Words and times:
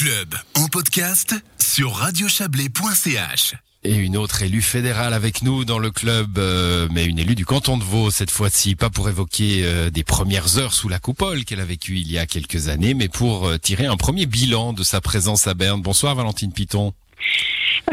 club 0.00 0.34
en 0.54 0.66
podcast 0.68 1.34
sur 1.58 1.92
radiochablais.ch. 1.92 3.54
Et 3.84 3.94
une 3.94 4.16
autre 4.16 4.40
élue 4.42 4.62
fédérale 4.62 5.12
avec 5.12 5.42
nous 5.42 5.66
dans 5.66 5.78
le 5.78 5.90
club, 5.90 6.38
euh, 6.38 6.88
mais 6.90 7.04
une 7.04 7.18
élue 7.18 7.34
du 7.34 7.44
canton 7.44 7.76
de 7.76 7.84
Vaud 7.84 8.10
cette 8.10 8.30
fois-ci, 8.30 8.76
pas 8.76 8.88
pour 8.88 9.10
évoquer 9.10 9.60
euh, 9.62 9.90
des 9.90 10.02
premières 10.02 10.56
heures 10.56 10.72
sous 10.72 10.88
la 10.88 10.98
coupole 10.98 11.44
qu'elle 11.44 11.60
a 11.60 11.66
vécues 11.66 11.98
il 11.98 12.10
y 12.10 12.16
a 12.16 12.24
quelques 12.24 12.68
années, 12.68 12.94
mais 12.94 13.08
pour 13.08 13.46
euh, 13.46 13.58
tirer 13.58 13.84
un 13.84 13.98
premier 13.98 14.24
bilan 14.24 14.72
de 14.72 14.84
sa 14.84 15.02
présence 15.02 15.46
à 15.46 15.52
Berne. 15.52 15.82
Bonsoir 15.82 16.14
Valentine 16.14 16.52
Piton. 16.54 16.94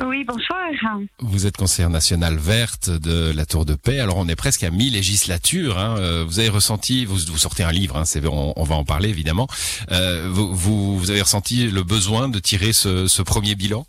Oui, 0.05 0.23
bonsoir. 0.25 0.57
Vous 1.19 1.45
êtes 1.47 1.57
conseillère 1.57 1.89
nationale 1.89 2.37
verte 2.37 2.89
de 2.89 3.31
la 3.35 3.45
Tour 3.45 3.65
de 3.65 3.73
Paix. 3.75 3.99
Alors 3.99 4.17
on 4.17 4.27
est 4.27 4.35
presque 4.35 4.63
à 4.63 4.69
mi-législature. 4.69 5.77
Hein. 5.77 5.97
Euh, 5.97 6.23
Vous 6.27 6.39
avez 6.39 6.49
ressenti, 6.49 7.05
vous, 7.05 7.17
vous 7.27 7.37
sortez 7.37 7.63
un 7.63 7.71
livre, 7.71 7.97
hein, 7.97 8.03
on, 8.25 8.53
on 8.55 8.63
va 8.63 8.75
en 8.75 8.83
parler 8.85 9.09
évidemment. 9.09 9.47
Euh, 9.91 10.29
vous, 10.31 10.53
vous, 10.55 10.97
vous 10.99 11.09
avez 11.11 11.21
ressenti 11.21 11.67
le 11.67 11.83
besoin 11.83 12.29
de 12.29 12.39
tirer 12.39 12.73
ce, 12.73 13.07
ce 13.07 13.21
premier 13.21 13.55
bilan? 13.55 13.85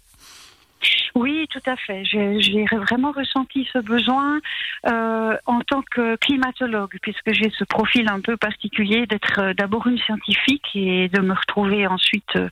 Tout 1.58 1.70
à 1.70 1.76
fait. 1.76 2.04
J'ai 2.04 2.64
vraiment 2.72 3.12
ressenti 3.12 3.68
ce 3.72 3.78
besoin 3.78 4.40
euh, 4.86 5.36
en 5.46 5.60
tant 5.60 5.82
que 5.90 6.16
climatologue, 6.16 6.96
puisque 7.00 7.32
j'ai 7.32 7.50
ce 7.50 7.64
profil 7.64 8.08
un 8.08 8.20
peu 8.20 8.36
particulier 8.36 9.06
d'être 9.06 9.40
euh, 9.40 9.54
d'abord 9.54 9.86
une 9.86 9.98
scientifique 9.98 10.68
et 10.74 11.08
de 11.08 11.20
me 11.20 11.32
retrouver 11.34 11.86
ensuite 11.86 12.36
euh, 12.36 12.48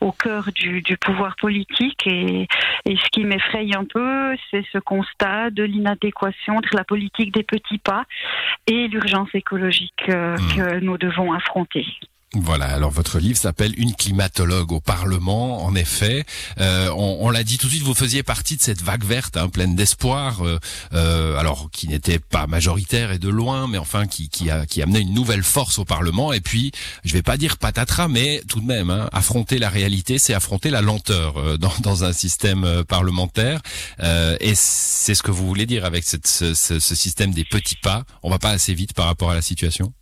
au 0.00 0.12
cœur 0.12 0.48
du, 0.54 0.82
du 0.82 0.96
pouvoir 0.96 1.36
politique. 1.36 2.06
Et, 2.06 2.48
et 2.86 2.96
ce 2.96 3.08
qui 3.12 3.24
m'effraie 3.24 3.68
un 3.74 3.84
peu, 3.84 4.36
c'est 4.50 4.64
ce 4.72 4.78
constat 4.78 5.50
de 5.50 5.62
l'inadéquation 5.62 6.56
entre 6.56 6.74
la 6.74 6.84
politique 6.84 7.32
des 7.34 7.42
petits 7.42 7.78
pas 7.78 8.04
et 8.66 8.88
l'urgence 8.88 9.28
écologique 9.34 10.08
euh, 10.08 10.36
Mmh. 10.40 10.56
que 10.56 10.80
nous 10.80 10.98
devons 10.98 11.32
affronter. 11.32 11.86
Voilà, 12.36 12.66
alors 12.66 12.92
votre 12.92 13.18
livre 13.18 13.36
s'appelle 13.36 13.74
Une 13.76 13.92
climatologue 13.92 14.70
au 14.70 14.78
Parlement, 14.80 15.64
en 15.64 15.74
effet. 15.74 16.24
Euh, 16.60 16.88
on 16.96 17.18
on 17.22 17.30
l'a 17.30 17.42
dit 17.42 17.58
tout 17.58 17.66
de 17.66 17.72
suite, 17.72 17.82
vous 17.82 17.92
faisiez 17.94 18.22
partie 18.22 18.56
de 18.56 18.62
cette 18.62 18.80
vague 18.82 19.02
verte, 19.04 19.36
hein, 19.36 19.48
pleine 19.48 19.74
d'espoir, 19.74 20.46
euh, 20.46 20.60
euh, 20.92 21.36
alors 21.38 21.70
qui 21.72 21.88
n'était 21.88 22.20
pas 22.20 22.46
majoritaire 22.46 23.10
et 23.10 23.18
de 23.18 23.28
loin, 23.28 23.66
mais 23.66 23.78
enfin 23.78 24.06
qui, 24.06 24.28
qui, 24.28 24.48
a, 24.48 24.64
qui 24.64 24.80
amenait 24.80 25.00
une 25.00 25.12
nouvelle 25.12 25.42
force 25.42 25.80
au 25.80 25.84
Parlement. 25.84 26.32
Et 26.32 26.40
puis, 26.40 26.70
je 27.04 27.14
vais 27.14 27.22
pas 27.22 27.36
dire 27.36 27.58
patatras, 27.58 28.06
mais 28.06 28.42
tout 28.48 28.60
de 28.60 28.66
même, 28.66 28.90
hein, 28.90 29.08
affronter 29.12 29.58
la 29.58 29.68
réalité, 29.68 30.20
c'est 30.20 30.32
affronter 30.32 30.70
la 30.70 30.82
lenteur 30.82 31.36
euh, 31.36 31.56
dans, 31.58 31.72
dans 31.80 32.04
un 32.04 32.12
système 32.12 32.62
euh, 32.62 32.84
parlementaire. 32.84 33.60
Et 34.40 34.52
c'est 34.54 35.16
ce 35.16 35.22
que 35.24 35.32
vous 35.32 35.46
voulez 35.48 35.66
dire 35.66 35.84
avec 35.84 36.04
cette, 36.04 36.28
ce, 36.28 36.54
ce- 36.54 36.78
ce 36.78 36.94
système 36.94 37.32
des 37.32 37.44
petits 37.44 37.74
pas. 37.76 38.04
On 38.22 38.30
va 38.30 38.38
pas 38.38 38.50
assez 38.50 38.72
vite 38.72 38.92
par 38.92 39.06
rapport 39.06 39.30
à 39.30 39.34
la 39.34 39.42
situation? 39.42 39.92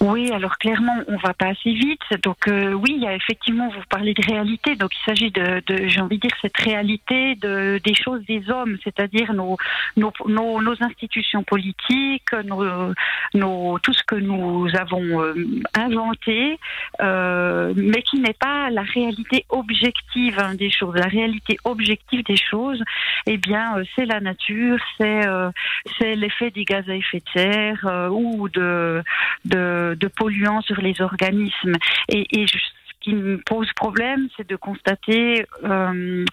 Oui, 0.00 0.30
alors 0.32 0.58
clairement, 0.58 0.96
on 1.08 1.16
va 1.16 1.32
pas 1.34 1.46
assez 1.46 1.72
vite. 1.72 2.02
Donc 2.22 2.48
euh, 2.48 2.72
oui, 2.72 2.94
il 2.96 3.02
y 3.02 3.06
a 3.06 3.14
effectivement, 3.14 3.68
vous 3.68 3.82
parlez 3.88 4.12
de 4.12 4.22
réalité. 4.26 4.76
Donc 4.76 4.90
il 4.94 5.04
s'agit 5.04 5.30
de, 5.30 5.62
de 5.66 5.86
j'ai 5.88 6.00
envie 6.00 6.16
de 6.18 6.22
dire, 6.22 6.36
cette 6.42 6.56
réalité 6.58 7.36
de, 7.36 7.80
des 7.82 7.94
choses 7.94 8.22
des 8.26 8.50
hommes, 8.50 8.76
c'est-à-dire 8.84 9.32
nos, 9.32 9.56
nos, 9.96 10.12
nos, 10.26 10.60
nos 10.60 10.82
institutions 10.82 11.42
politiques, 11.42 12.32
nos, 12.44 12.92
nos, 13.34 13.78
tout 13.78 13.92
ce 13.92 14.02
que 14.02 14.16
nous 14.16 14.68
avons 14.78 15.22
euh, 15.22 15.34
inventé, 15.74 16.58
euh, 17.00 17.72
mais 17.76 18.02
qui 18.02 18.20
n'est 18.20 18.34
pas 18.34 18.70
la 18.70 18.82
réalité 18.82 19.46
objective 19.48 20.38
hein, 20.38 20.54
des 20.54 20.70
choses. 20.70 20.94
La 20.96 21.06
réalité 21.06 21.56
objective 21.64 22.24
des 22.24 22.36
choses, 22.36 22.82
eh 23.26 23.38
bien, 23.38 23.78
euh, 23.78 23.84
c'est 23.94 24.06
la 24.06 24.20
nature, 24.20 24.78
c'est 24.98 25.26
euh, 25.26 25.50
c'est 25.98 26.14
l'effet 26.14 26.50
des 26.50 26.64
gaz 26.64 26.88
à 26.88 26.94
effet 26.94 27.20
de 27.20 27.40
serre 27.40 28.08
ou 28.10 28.48
de 28.48 29.02
de, 29.44 29.93
de 29.94 30.08
polluants 30.08 30.62
sur 30.62 30.80
les 30.80 31.00
organismes. 31.00 31.74
Et, 32.08 32.46
ce 32.46 33.10
qui 33.10 33.14
me 33.14 33.36
pose 33.44 33.70
problème, 33.76 34.28
c'est 34.36 34.48
de 34.48 34.56
constater 34.56 35.46
euh, 35.64 36.24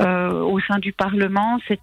euh, 0.00 0.40
au 0.40 0.58
sein 0.60 0.78
du 0.78 0.92
Parlement 0.92 1.58
cette 1.68 1.80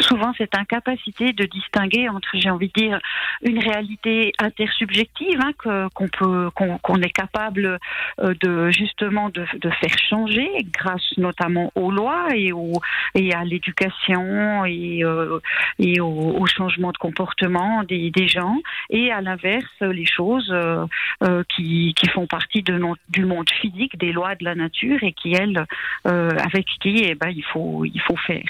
souvent 0.00 0.32
cette 0.36 0.56
incapacité 0.56 1.32
de 1.32 1.44
distinguer 1.44 2.08
entre, 2.08 2.28
j'ai 2.34 2.50
envie 2.50 2.68
de 2.74 2.80
dire, 2.80 3.00
une 3.42 3.58
réalité 3.58 4.32
intersubjective 4.38 5.40
hein, 5.40 5.52
que- 5.58 5.88
qu'on 5.88 6.08
peut, 6.08 6.50
qu'on 6.54 6.78
qu'on 6.78 7.00
est 7.02 7.10
capable 7.10 7.78
euh, 8.20 8.34
de 8.42 8.70
justement 8.70 9.30
de, 9.30 9.44
faire 9.44 9.98
changer 10.08 10.48
grâce 10.72 11.16
notamment 11.16 11.70
aux 11.74 11.90
lois 11.90 12.28
et, 12.34 12.52
au, 12.52 12.72
et 13.14 13.32
à 13.34 13.44
l'éducation 13.44 14.64
et, 14.64 15.04
euh, 15.04 15.38
et 15.78 16.00
au, 16.00 16.46
changement 16.46 16.92
de 16.92 16.98
comportement 16.98 17.82
des, 17.82 18.28
gens, 18.28 18.58
et 18.90 19.10
à 19.10 19.20
l'inverse 19.20 19.80
les 19.80 20.06
choses 20.06 20.48
euh, 20.50 20.86
euh, 21.24 21.42
qui, 21.54 21.92
qui 21.94 22.08
font 22.08 22.26
partie 22.26 22.62
de 22.62 22.80
du 23.08 23.24
monde 23.24 23.50
physique, 23.50 23.98
des 23.98 24.12
lois 24.12 24.34
de 24.36 24.44
la 24.44 24.54
nature 24.54 25.02
et 25.02 25.12
qui 25.12 25.34
elles, 25.34 25.64
avec 26.04 26.66
qui 26.80 27.02
eh 27.04 27.14
ben, 27.14 27.30
il 27.30 27.44
faut 27.44 27.84
il 27.84 28.00
faut 28.00 28.16
faire. 28.16 28.44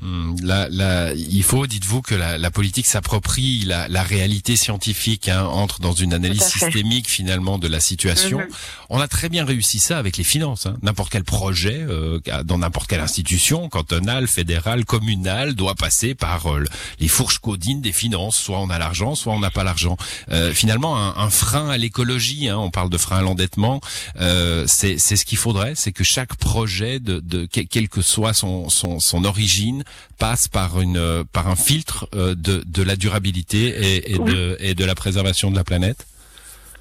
Hmm, 0.00 0.34
Là, 0.42 0.68
là, 0.70 1.12
il 1.14 1.42
faut, 1.42 1.66
dites-vous, 1.66 2.00
que 2.02 2.14
la, 2.14 2.38
la 2.38 2.50
politique 2.50 2.86
s'approprie 2.86 3.60
la, 3.66 3.86
la 3.88 4.02
réalité 4.02 4.56
scientifique, 4.56 5.28
hein, 5.28 5.44
entre 5.44 5.80
dans 5.80 5.92
une 5.92 6.12
analyse 6.14 6.42
systémique 6.42 7.08
finalement 7.08 7.58
de 7.58 7.68
la 7.68 7.78
situation. 7.78 8.38
Mhm. 8.38 8.46
On 8.88 9.00
a 9.00 9.06
très 9.06 9.28
bien 9.28 9.44
réussi 9.44 9.78
ça 9.78 9.98
avec 9.98 10.16
les 10.16 10.24
finances. 10.24 10.66
hein. 10.66 10.76
N'importe 10.82 11.12
quel 11.12 11.24
projet, 11.24 11.84
euh, 11.88 12.18
dans 12.44 12.58
n'importe 12.58 12.88
quelle 12.88 13.00
institution, 13.00 13.68
cantonale, 13.68 14.26
fédérale, 14.26 14.84
communale, 14.84 15.54
doit 15.54 15.74
passer 15.74 16.14
par 16.14 16.50
euh, 16.52 16.64
les 16.98 17.08
fourches 17.08 17.38
codines 17.38 17.80
des 17.82 17.92
finances. 17.92 18.36
Soit 18.36 18.58
on 18.58 18.70
a 18.70 18.78
l'argent, 18.78 19.14
soit 19.14 19.32
on 19.34 19.40
n'a 19.40 19.50
pas 19.50 19.62
l'argent. 19.62 19.96
Euh, 20.30 20.52
finalement, 20.52 20.96
un, 20.96 21.14
un 21.16 21.30
frein 21.30 21.68
à 21.68 21.76
l'écologie, 21.76 22.48
hein, 22.48 22.58
on 22.58 22.70
parle 22.70 22.90
de 22.90 22.98
frein 22.98 23.18
à 23.18 23.22
l'endettement, 23.22 23.80
euh, 24.20 24.64
c'est 24.66 24.98
ce 24.98 25.24
qu'il 25.24 25.38
faudrait, 25.38 25.74
c'est 25.76 25.92
que 25.92 26.02
chaque 26.04 26.34
projet, 26.36 26.98
de, 26.98 27.20
de 27.20 27.46
que- 27.46 27.60
quelle 27.60 27.88
que 27.88 28.02
soit 28.02 28.32
son, 28.32 28.68
son, 28.68 28.98
son 28.98 29.24
origine, 29.24 29.81
passe 30.18 30.48
par 30.48 30.80
une 30.80 30.96
euh, 30.96 31.24
par 31.32 31.48
un 31.48 31.56
filtre 31.56 32.08
euh, 32.14 32.34
de, 32.34 32.62
de 32.66 32.82
la 32.82 32.96
durabilité 32.96 33.68
et, 33.68 34.14
et 34.14 34.18
de 34.18 34.56
et 34.60 34.74
de 34.74 34.84
la 34.84 34.94
préservation 34.94 35.50
de 35.50 35.56
la 35.56 35.64
planète. 35.64 36.06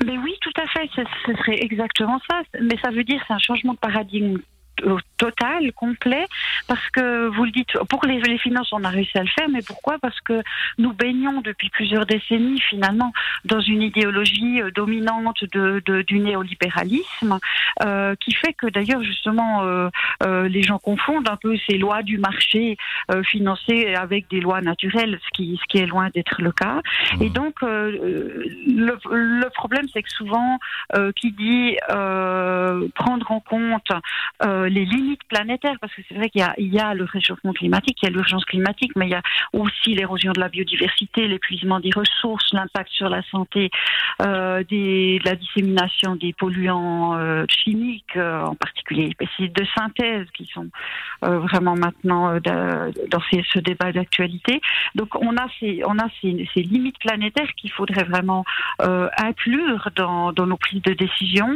Mais 0.05 0.17
oui, 0.17 0.33
tout 0.41 0.53
à 0.59 0.67
fait, 0.67 0.89
ce, 0.95 1.01
ce 1.25 1.33
serait 1.37 1.59
exactement 1.61 2.19
ça. 2.29 2.41
Mais 2.61 2.77
ça 2.83 2.89
veut 2.91 3.03
dire 3.03 3.21
c'est 3.27 3.33
un 3.33 3.39
changement 3.39 3.73
de 3.73 3.79
paradigme 3.79 4.37
total, 5.25 5.71
complet, 5.85 6.25
parce 6.67 6.87
que 6.95 7.27
vous 7.35 7.45
le 7.45 7.51
dites, 7.51 7.73
pour 7.91 8.01
les, 8.09 8.19
les 8.33 8.39
finances, 8.47 8.71
on 8.73 8.83
a 8.83 8.89
réussi 8.89 9.15
à 9.17 9.23
le 9.29 9.33
faire, 9.37 9.47
mais 9.55 9.61
pourquoi? 9.71 9.95
Parce 10.05 10.19
que 10.27 10.37
nous 10.83 10.93
baignons 10.93 11.41
depuis 11.49 11.69
plusieurs 11.69 12.05
décennies, 12.07 12.59
finalement, 12.73 13.11
dans 13.45 13.59
une 13.73 13.83
idéologie 13.91 14.55
euh, 14.61 14.71
dominante 14.71 15.41
de, 15.55 15.65
de- 15.85 16.01
du 16.11 16.17
néolibéralisme, 16.19 17.33
euh, 17.83 18.15
qui 18.19 18.33
fait 18.41 18.53
que 18.61 18.67
d'ailleurs, 18.75 19.03
justement, 19.03 19.63
euh, 19.63 19.89
euh, 20.23 20.47
les 20.55 20.63
gens 20.63 20.79
confondent 20.79 21.29
un 21.29 21.37
peu 21.45 21.53
ces 21.67 21.77
lois 21.77 22.01
du 22.11 22.17
marché 22.17 22.77
financées 23.33 23.93
avec 24.05 24.21
des 24.29 24.39
lois 24.39 24.61
naturelles, 24.61 25.19
ce 25.25 25.29
qui, 25.35 25.59
ce 25.61 25.65
qui 25.69 25.77
est 25.83 25.85
loin 25.85 26.09
d'être 26.15 26.41
le 26.41 26.51
cas. 26.51 26.77
Et 27.19 27.29
Mhm. 27.29 27.33
donc, 27.39 27.55
le, 27.61 28.97
le 29.43 29.49
problème, 29.49 29.85
c'est 29.93 30.01
que 30.07 30.09
souvent, 30.21 30.51
qui 31.17 31.29
dit 31.31 31.75
prendre 33.01 33.27
en 33.31 33.39
compte 33.53 33.89
les 34.77 34.85
limites 35.11 35.23
planétaires, 35.27 35.77
parce 35.79 35.93
que 35.93 36.01
c'est 36.07 36.15
vrai 36.15 36.29
qu'il 36.29 36.41
y 36.41 36.79
a, 36.79 36.93
le 36.93 37.03
réchauffement 37.03 37.53
climatique, 37.53 37.97
il 38.01 38.05
y 38.05 38.09
a 38.09 38.11
l'urgence 38.11 38.45
climatique, 38.45 38.91
mais 38.95 39.07
il 39.07 39.11
y 39.11 39.15
a 39.15 39.21
aussi 39.53 39.93
l'érosion 39.93 40.31
de 40.31 40.39
la 40.39 40.49
biodiversité, 40.49 41.27
l'épuisement 41.27 41.79
des 41.79 41.91
ressources, 41.93 42.53
l'impact 42.53 42.89
sur 42.91 43.09
la 43.09 43.21
santé, 43.23 43.69
euh, 44.21 44.63
la 45.25 45.35
dissémination 45.35 46.15
des 46.15 46.33
polluants 46.33 47.17
euh, 47.17 47.45
chimiques, 47.49 48.15
euh, 48.15 48.43
en 48.43 48.55
particulier 48.55 49.07
les 49.07 49.15
pesticides 49.15 49.53
de 49.53 49.65
synthèse, 49.75 50.27
qui 50.33 50.49
sont 50.53 50.69
vraiment 51.21 51.75
maintenant 51.75 52.39
da- 52.39 52.87
dans 53.09 53.21
ce 53.21 53.59
débat 53.59 53.91
d'actualité. 53.91 54.61
Donc 54.95 55.15
on 55.15 55.35
a 55.37 55.47
ces, 55.59 55.81
limites 56.55 56.99
planétaires 56.99 57.51
qu'il 57.55 57.71
faudrait 57.71 58.03
vraiment 58.03 58.43
inclure 58.79 59.89
dans, 59.95 60.33
dans 60.33 60.47
nos 60.47 60.57
prises 60.57 60.81
de 60.81 60.93
décision, 60.93 61.49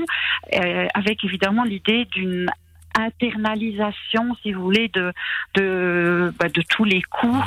avec 0.94 1.24
évidemment 1.24 1.64
l'idée 1.64 2.06
d'une 2.06 2.50
internalisation, 2.96 4.36
si 4.42 4.54
vous 4.54 4.62
voulez, 4.62 4.90
de 4.94 5.12
de, 5.56 6.34
bah, 6.40 6.50
de 6.50 6.62
tous 6.70 6.84
les 6.84 7.02
coûts 7.02 7.28
Mhm. 7.28 7.44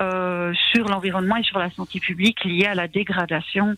euh, 0.00 0.52
sur 0.72 0.88
l'environnement 0.88 1.36
et 1.36 1.42
sur 1.42 1.58
la 1.58 1.70
santé 1.70 2.00
publique 2.00 2.44
liés 2.44 2.66
à 2.66 2.74
la 2.74 2.88
dégradation 2.88 3.76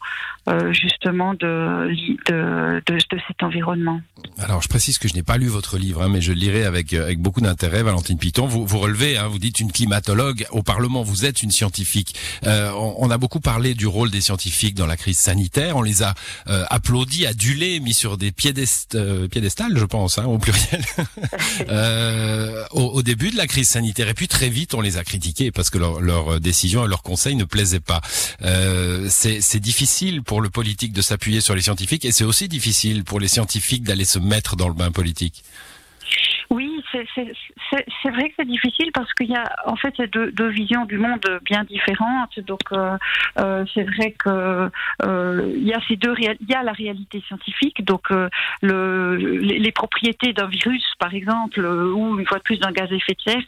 euh, 0.49 0.73
justement 0.73 1.35
de, 1.35 1.89
de, 2.29 2.83
de, 2.87 2.95
de 2.95 3.21
cet 3.27 3.43
environnement. 3.43 4.01
Alors, 4.43 4.61
je 4.63 4.69
précise 4.69 4.99
que 4.99 5.09
je 5.09 5.15
n'ai 5.15 5.23
pas 5.23 5.37
lu 5.37 5.47
votre 5.47 5.79
livre, 5.79 6.03
hein, 6.03 6.09
mais 6.09 6.21
je 6.21 6.33
le 6.33 6.39
lirai 6.39 6.65
avec, 6.65 6.93
euh, 6.93 7.05
avec 7.05 7.21
beaucoup 7.21 7.41
d'intérêt, 7.41 7.83
Valentine 7.83 8.19
Piton. 8.19 8.47
Vous, 8.47 8.67
vous 8.67 8.79
relevez, 8.79 9.17
hein, 9.17 9.29
vous 9.29 9.39
dites 9.39 9.61
une 9.61 9.71
climatologue. 9.71 10.47
Au 10.51 10.63
Parlement, 10.63 11.03
vous 11.03 11.25
êtes 11.25 11.43
une 11.43 11.51
scientifique. 11.51 12.15
Euh, 12.45 12.71
on, 12.73 12.97
on 12.99 13.11
a 13.11 13.19
beaucoup 13.19 13.41
parlé 13.41 13.75
du 13.75 13.87
rôle 13.87 14.11
des 14.11 14.21
scientifiques 14.21 14.75
dans 14.75 14.87
la 14.87 14.97
crise 14.97 15.19
sanitaire. 15.19 15.77
On 15.77 15.83
les 15.83 16.03
a 16.03 16.15
euh, 16.49 16.65
applaudis, 16.71 17.27
adulés, 17.27 17.81
mis 17.81 17.95
sur 17.95 18.17
des 18.17 18.33
piédest, 18.33 18.95
euh, 18.95 19.29
piédestals, 19.29 19.79
je 19.79 19.85
pense, 19.85 20.19
hein, 20.19 20.25
au 20.25 20.39
pluriel, 20.39 20.83
euh, 21.69 22.65
au, 22.73 22.83
au 22.83 23.03
début 23.03 23.31
de 23.31 23.37
la 23.37 23.47
crise 23.47 23.69
sanitaire. 23.69 24.09
Et 24.09 24.15
puis, 24.15 24.29
très 24.29 24.49
vite, 24.49 24.75
on 24.75 24.81
les 24.81 24.97
a 24.97 25.05
critiqués 25.05 25.51
parce 25.51 25.71
que 25.71 25.79
leurs 25.79 26.01
leur 26.01 26.41
décisions 26.41 26.85
et 26.85 26.89
leurs 26.89 27.03
conseils 27.03 27.37
ne 27.37 27.45
plaisaient 27.45 27.81
pas. 27.81 28.01
Euh, 28.43 29.09
c'est 29.11 29.61
difficile 29.61 30.23
pour 30.23 30.41
le 30.41 30.51
politique 30.51 30.93
de 30.93 31.03
s'appuyer 31.03 31.41
sur 31.41 31.55
les 31.55 31.63
scientifiques 31.63 32.05
et 32.05 32.13
c'est 32.13 32.25
aussi 32.25 32.49
difficile 32.49 33.05
pour 33.05 33.21
les 33.21 33.29
scientifiques 33.29 33.85
d'aller 33.85 34.05
se 34.05 34.19
mettre 34.33 34.57
dans 34.57 34.69
le 34.69 34.75
bain 34.75 34.91
politique. 34.91 35.45
C'est 36.93 38.11
vrai 38.11 38.29
que 38.29 38.35
c'est 38.39 38.47
difficile 38.47 38.91
parce 38.93 39.13
qu'il 39.15 39.31
y 39.31 39.37
a 39.37 39.51
en 39.67 39.77
fait 39.77 39.95
deux, 40.01 40.49
visions 40.49 40.85
du 40.85 40.99
monde 40.99 41.41
bien 41.45 41.65
différentes. 41.65 42.39
Donc 42.41 42.61
euh, 42.73 42.97
euh, 43.39 43.65
c'est 43.75 43.85
vrai 43.85 44.13
que 44.13 44.71
euh, 45.03 45.53
il 45.55 45.65
y 45.65 45.73
a 45.73 45.81
ces 45.89 45.97
deux 45.97 46.15
il 46.19 46.49
y 46.49 46.55
a 46.55 46.63
la 46.63 46.73
réalité 46.73 47.23
scientifique, 47.27 47.85
donc 47.85 48.11
euh, 48.11 48.29
le, 48.61 49.17
les, 49.17 49.59
les, 49.59 49.73
propriétés 49.73 50.33
d'un 50.33 50.47
virus 50.47 50.85
par 50.99 51.15
exemple 51.15 51.61
ou 51.61 52.19
une 52.19 52.27
fois 52.27 52.39
de 52.39 52.43
plus 52.43 52.59
d'un 52.59 52.73
gaz 52.73 52.91
à 52.93 52.95
effet 52.95 53.15
de 53.15 53.31
serre, 53.31 53.43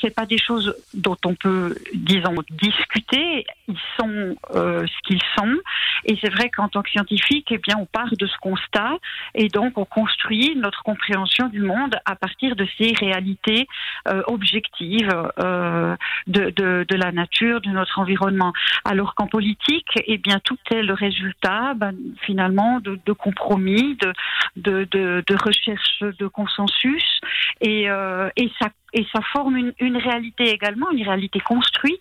c'est 0.00 0.14
pas 0.14 0.26
des 0.26 0.38
choses 0.38 0.74
dont 0.94 1.16
on 1.24 1.34
peut 1.34 1.74
disons 1.94 2.34
discuter. 2.50 3.46
Ils 3.68 3.78
sont 3.98 4.36
ce 4.54 5.02
qu'ils 5.06 5.22
sont 5.36 5.56
et 6.04 6.16
c'est 6.20 6.30
vrai 6.30 6.50
qu'en 6.50 6.68
tant 6.68 6.82
que 6.82 6.90
scientifique, 6.90 7.48
eh 7.50 7.58
bien 7.58 7.76
on 7.78 7.86
part 7.86 8.10
de 8.16 8.26
ce 8.26 8.36
constat 8.40 8.98
et 9.34 9.48
donc 9.48 9.78
on 9.78 9.84
construit 9.84 10.54
notre 10.56 10.82
compréhension 10.82 11.48
du 11.48 11.60
monde 11.60 11.96
à 12.04 12.14
partir 12.14 12.56
de 12.56 12.66
ces 12.78 12.83
réalités 12.92 13.66
euh, 14.08 14.22
objectives 14.26 15.10
euh, 15.38 15.96
de, 16.26 16.50
de, 16.50 16.94
la 16.94 17.12
nature, 17.12 17.60
de 17.60 17.70
notre 17.70 17.98
environnement. 17.98 18.52
Alors 18.84 19.14
qu'en 19.14 19.26
politique, 19.26 19.88
eh 20.06 20.18
bien 20.18 20.40
tout 20.42 20.58
est 20.70 20.82
le 20.82 20.94
résultat 20.94 21.74
ben, 21.74 21.94
finalement 22.22 22.80
de, 22.80 23.12
compromis, 23.12 23.96
de, 23.96 24.12
de, 24.56 24.86
de, 24.90 25.24
de 25.26 25.36
recherche 25.36 26.00
de 26.00 26.26
consensus 26.26 27.20
et, 27.60 27.90
euh, 27.90 28.28
et 28.36 28.50
ça 28.60 28.68
et 28.94 29.04
ça 29.12 29.20
forme 29.32 29.56
une, 29.56 29.72
une, 29.80 29.96
réalité 29.96 30.50
également, 30.50 30.90
une 30.90 31.02
réalité 31.02 31.40
construite, 31.40 32.00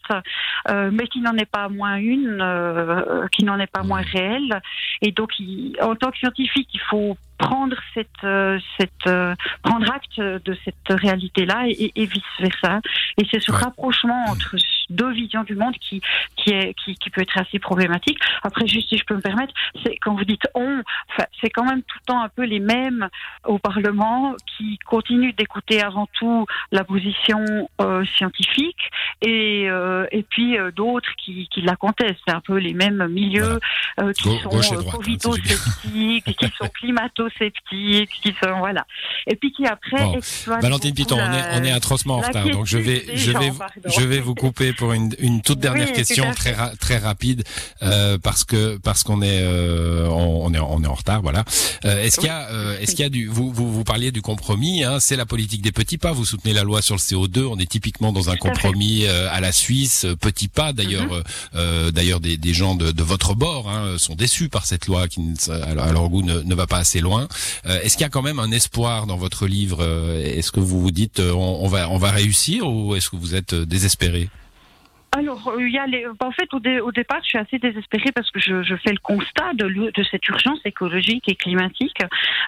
euh, 0.70 0.92
mais 0.94 1.08
qui 1.08 1.20
n'en 1.22 1.36
est 1.38 1.50
pas 1.50 1.68
moins 1.68 1.96
une, 1.96 2.40
euh, 2.40 3.28
qui 3.32 3.44
n'en 3.44 3.60
est 3.60 3.72
pas 3.72 3.82
moins 3.84 4.02
réelle. 4.02 4.62
Et 5.02 5.12
donc, 5.12 5.32
il, 5.40 5.76
en 5.82 5.96
tant 5.96 6.12
que 6.12 6.18
scientifique, 6.20 6.70
il 6.74 6.80
faut 6.82 7.18
prendre 7.40 7.76
cette, 7.94 8.08
euh, 8.24 8.60
cette 8.80 9.08
euh, 9.08 9.36
prendre 9.64 9.92
acte 9.92 10.20
de 10.20 10.58
cette 10.64 11.02
réalité-là 11.02 11.66
et, 11.68 11.92
et, 11.96 12.06
vice 12.06 12.24
versa. 12.40 12.80
Et 13.20 13.26
c'est 13.30 13.42
ce 13.42 13.52
ouais. 13.52 13.58
rapprochement 13.58 14.26
entre 14.30 14.56
deux 14.90 15.12
visions 15.12 15.44
du 15.44 15.56
monde 15.56 15.76
qui 15.80 16.02
qui 16.36 16.52
est 16.52 16.74
qui, 16.74 16.96
qui, 16.96 17.10
peut 17.10 17.22
être 17.22 17.38
assez 17.38 17.60
problématique. 17.60 18.20
Après, 18.44 18.68
juste 18.68 18.90
si 18.90 18.98
je 18.98 19.06
peux 19.06 19.16
me 19.16 19.22
permettre, 19.22 19.54
c'est 19.84 19.98
quand 19.98 20.16
vous 20.16 20.26
dites 20.26 20.48
on, 20.56 20.82
enfin, 21.12 21.26
c'est 21.42 21.50
quand 21.50 21.66
même 21.66 21.82
tout 21.84 21.98
le 22.02 22.06
temps 22.06 22.22
un 22.22 22.30
peu 22.30 22.44
les 22.44 22.60
mêmes 22.60 23.08
au 23.46 23.60
Parlement 23.60 24.36
qui 24.58 24.78
continuent 24.86 25.34
d'écouter 25.36 25.82
avant 25.82 26.08
tout 26.20 26.46
la 26.72 26.84
position 26.84 27.44
euh, 27.82 28.04
scientifique 28.18 28.90
et 29.22 29.70
euh, 29.70 30.06
et 30.12 30.24
puis 30.24 30.58
euh, 30.58 30.72
d'autres 30.72 31.10
qui, 31.24 31.48
qui 31.50 31.62
la 31.62 31.76
contestent. 31.76 32.20
C'est 32.28 32.34
un 32.34 32.42
peu 32.42 32.58
les 32.58 32.74
mêmes 32.74 33.08
milieux 33.08 33.60
voilà. 33.98 34.14
qui 34.14 34.40
Go, 34.44 34.62
sont 34.62 34.84
covido-sceptiques, 34.84 36.36
qui 36.38 36.48
sont 36.58 36.68
climato-sceptiques, 36.74 38.10
qui 38.22 38.36
sont 38.44 38.58
voilà. 38.60 38.86
Et 39.28 39.36
puis 39.36 39.52
qui 39.52 39.66
après 39.66 40.04
bon. 40.04 40.20
Valentine 40.62 40.94
Piton, 40.94 41.18
on 41.18 41.34
est 41.34 41.60
on 41.60 41.64
est 41.64 41.72
atrocement 41.72 42.16
en 42.16 42.22
retard, 42.22 42.50
donc 42.50 42.66
je 42.66 42.78
vais 42.78 43.04
je 43.16 43.32
vais 43.32 43.52
je 43.86 44.06
vais 44.06 44.20
vous 44.20 44.36
couper 44.36 44.73
pour 44.78 44.94
une, 44.94 45.14
une 45.20 45.42
toute 45.42 45.60
dernière 45.60 45.88
oui, 45.88 45.94
question 45.94 46.32
très 46.34 46.54
ra 46.54 46.72
très 46.80 46.98
rapide 46.98 47.44
euh, 47.82 48.18
parce 48.18 48.44
que 48.44 48.78
parce 48.78 49.04
qu'on 49.04 49.22
est 49.22 49.42
euh, 49.42 50.08
on, 50.10 50.46
on, 50.46 50.54
est 50.54 50.60
on 50.60 50.84
est 50.84 50.88
en 50.88 50.94
retard 50.94 51.22
voilà. 51.22 51.44
Euh, 51.86 52.04
est-ce 52.04 52.18
qu'il 52.20 52.28
y 52.28 52.30
a 52.32 52.50
euh, 52.50 52.80
est-ce 52.80 52.92
qu'il 52.92 53.02
y 53.02 53.06
a 53.06 53.10
du 53.10 53.28
vous, 53.28 53.52
vous 53.52 53.72
vous 53.72 53.84
parliez 53.84 54.12
du 54.12 54.22
compromis 54.22 54.84
hein, 54.84 55.00
c'est 55.00 55.16
la 55.16 55.26
politique 55.26 55.62
des 55.62 55.72
petits 55.72 55.98
pas 55.98 56.12
vous 56.12 56.26
soutenez 56.26 56.54
la 56.54 56.64
loi 56.64 56.82
sur 56.82 56.96
le 56.96 57.00
CO2 57.00 57.44
on 57.46 57.58
est 57.58 57.70
typiquement 57.70 58.12
dans 58.12 58.30
un 58.30 58.38
compromis 58.38 59.06
euh, 59.06 59.28
à 59.32 59.42
la 59.42 59.52
Suisse 59.52 60.06
petit 60.20 60.48
pas 60.48 60.74
d'ailleurs 60.74 61.06
mm 61.06 61.24
-hmm. 61.56 61.92
d'ailleurs 61.92 62.20
des, 62.20 62.38
des 62.38 62.54
gens 62.54 62.76
de, 62.76 62.92
de 62.92 63.04
votre 63.04 63.34
bord 63.36 63.64
hein, 63.70 63.96
sont 63.98 64.16
déçus 64.16 64.50
par 64.50 64.66
cette 64.66 64.86
loi 64.88 65.08
qui 65.08 65.20
à 65.50 65.92
leur 65.96 66.08
goût 66.10 66.22
ne, 66.32 66.38
ne 66.52 66.56
va 66.62 66.68
pas 66.74 66.80
assez 66.86 67.02
loin. 67.08 67.28
est-ce 67.84 67.94
qu'il 67.96 68.06
y 68.08 68.12
a 68.12 68.14
quand 68.16 68.26
même 68.30 68.40
un 68.48 68.52
espoir 68.60 68.98
dans 69.12 69.18
votre 69.26 69.44
livre 69.58 69.80
est-ce 70.38 70.52
que 70.56 70.60
vous 70.70 70.80
vous 70.86 70.92
dites 71.02 71.20
on, 71.20 71.52
on 71.66 71.70
va 71.74 71.82
on 71.96 72.00
va 72.06 72.12
réussir 72.22 72.60
ou 72.72 72.96
est-ce 72.96 73.10
que 73.12 73.20
vous 73.24 73.34
êtes 73.40 73.54
désespéré 73.76 74.24
alors, 75.18 75.54
il 75.60 75.70
y 75.70 75.78
a 75.78 75.86
les... 75.86 76.06
en 76.08 76.32
fait, 76.32 76.54
au, 76.54 76.60
dé... 76.60 76.80
au, 76.80 76.92
départ, 76.92 77.20
je 77.24 77.30
suis 77.30 77.38
assez 77.38 77.60
désespérée 77.60 78.12
parce 78.14 78.30
que 78.32 78.40
je, 78.40 78.64
je 78.64 78.76
fais 78.76 78.92
le 78.92 79.00
constat 79.00 79.54
de, 79.54 79.68
de, 79.68 80.04
cette 80.10 80.28
urgence 80.28 80.60
écologique 80.66 81.30
et 81.30 81.36
climatique. 81.36 82.00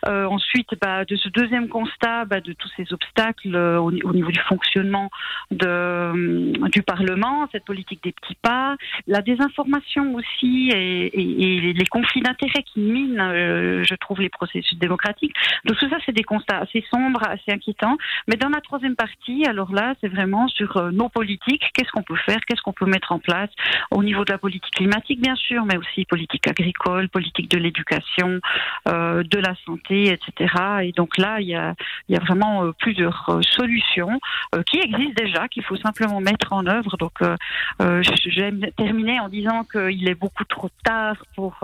Euh, 0.08 0.26
ensuite, 0.26 0.70
bah, 0.82 1.06
de 1.06 1.16
ce 1.16 1.30
deuxième 1.30 1.68
constat, 1.70 2.26
bah, 2.26 2.42
de 2.42 2.54
tous 2.54 2.70
ces 2.76 2.92
obstacles 2.94 3.56
euh, 3.56 3.80
au, 3.80 3.92
au, 3.92 4.14
niveau 4.14 4.32
du 4.32 4.40
fonctionnement 4.40 5.10
de, 5.52 5.66
euh, 5.66 6.54
du 6.72 6.82
Parlement, 6.84 7.48
cette 7.52 7.66
politique 7.66 8.04
des 8.04 8.12
petits 8.12 8.38
pas, 8.42 8.76
la 9.08 9.22
désinformation 9.22 10.16
aussi 10.16 10.70
et, 10.74 11.06
et, 11.08 11.68
et 11.68 11.74
les 11.74 11.86
conflits 11.86 12.22
d'intérêts 12.22 12.64
qui 12.64 12.80
minent, 12.80 13.20
euh, 13.20 13.84
je 13.84 13.96
trouve, 13.96 14.22
les 14.22 14.30
processus 14.30 14.78
démocratiques. 14.78 15.34
Donc 15.66 15.78
tout 15.78 15.90
ça, 15.90 15.98
c'est 16.06 16.12
des 16.12 16.24
constats 16.24 16.60
assez 16.60 16.84
sombres, 16.92 17.24
assez 17.24 17.52
inquiétants. 17.52 17.98
Mais 18.28 18.36
dans 18.36 18.50
la 18.50 18.62
troisième 18.62 18.96
partie, 18.96 19.46
alors 19.46 19.72
là, 19.72 19.96
c'est 20.02 20.08
vraiment 20.08 20.48
sur 20.48 20.78
euh, 20.78 20.92
nos 20.92 21.10
politiques. 21.10 21.64
Qu'est-ce 21.74 21.92
qu'on 21.92 22.04
peut 22.04 22.18
faire? 22.26 22.40
Qu'est-ce 22.56 22.64
qu'on 22.64 22.74
peut 22.74 22.86
mettre 22.86 23.12
en 23.12 23.20
place 23.20 23.50
au 23.92 24.04
niveau 24.04 24.24
de 24.24 24.32
la 24.32 24.38
politique 24.38 24.74
climatique, 24.74 25.22
bien 25.22 25.36
sûr, 25.36 25.66
mais 25.66 25.78
aussi 25.78 26.06
politique 26.06 26.48
agricole, 26.48 27.10
politique 27.10 27.50
de 27.52 27.58
l'éducation, 27.58 28.40
euh, 28.88 29.24
de 29.24 29.40
la 29.40 29.54
santé, 29.66 30.14
etc. 30.14 30.54
Et 30.84 30.92
donc 30.94 31.18
là, 31.18 31.40
il 31.42 31.48
y 31.48 31.56
a, 31.56 31.76
y 32.10 32.16
a 32.16 32.20
vraiment 32.20 32.64
euh, 32.64 32.72
plusieurs 32.78 33.26
euh, 33.30 33.42
solutions 33.42 34.20
qui 34.68 34.80
existent 34.80 35.22
déjà, 35.22 35.48
qu'il 35.50 35.64
faut 35.64 35.76
simplement 35.76 36.22
mettre 36.22 36.54
en 36.54 36.66
œuvre. 36.66 36.96
Donc, 36.98 37.14
euh, 37.22 38.02
j'aime 38.26 38.66
terminer 38.78 39.20
en 39.20 39.28
disant 39.28 39.64
qu'il 39.64 40.08
est 40.08 40.16
beaucoup 40.16 40.46
trop 40.46 40.70
tard 40.84 41.18
pour 41.36 41.58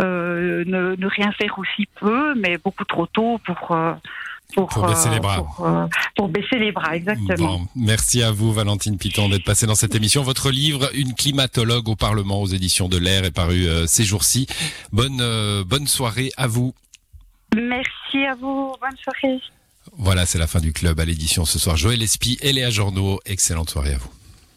ne, 0.00 1.06
rien 1.06 1.30
faire 1.32 1.58
aussi 1.58 1.86
peu, 2.00 2.34
mais 2.34 2.58
beaucoup 2.58 2.84
trop 2.84 3.06
tôt 3.06 3.38
pour 3.44 3.76
pour, 4.54 4.68
pour, 4.68 4.86
baisser 4.86 5.10
les 5.10 5.20
bras. 5.20 5.36
Pour, 5.42 5.66
euh, 5.66 5.86
pour, 6.16 6.28
baisser 6.28 6.58
les 6.58 6.72
bras, 6.72 6.96
exactement. 6.96 7.58
Bon, 7.58 7.68
merci 7.76 8.22
à 8.22 8.32
vous, 8.32 8.52
Valentine 8.52 8.96
Piton, 8.96 9.28
d'être 9.28 9.44
passée 9.44 9.66
dans 9.66 9.74
cette 9.74 9.94
émission. 9.94 10.22
Votre 10.22 10.50
livre, 10.50 10.90
Une 10.94 11.14
climatologue 11.14 11.88
au 11.88 11.96
Parlement 11.96 12.40
aux 12.40 12.46
éditions 12.46 12.88
de 12.88 12.96
l'Air, 12.96 13.24
est 13.24 13.30
paru 13.30 13.66
euh, 13.66 13.86
ces 13.86 14.04
jours-ci. 14.04 14.46
Bonne, 14.92 15.20
euh, 15.20 15.64
bonne 15.64 15.86
soirée 15.86 16.30
à 16.36 16.46
vous. 16.46 16.74
Merci 17.54 18.24
à 18.26 18.34
vous. 18.34 18.74
Bonne 18.80 18.96
soirée. 19.02 19.40
Voilà, 19.96 20.26
c'est 20.26 20.38
la 20.38 20.46
fin 20.46 20.60
du 20.60 20.72
club 20.72 20.98
à 21.00 21.04
l'édition 21.04 21.44
ce 21.44 21.58
soir. 21.58 21.76
Joël 21.76 22.02
Espy 22.02 22.38
et 22.40 22.52
Léa 22.52 22.70
Journaux. 22.70 23.20
Excellente 23.26 23.70
soirée 23.70 23.94
à 23.94 23.98
vous. 23.98 24.10